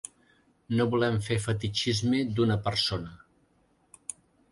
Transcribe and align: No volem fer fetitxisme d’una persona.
No 0.77 0.85
volem 0.93 1.19
fer 1.27 1.37
fetitxisme 1.43 2.21
d’una 2.39 2.57
persona. 2.69 3.13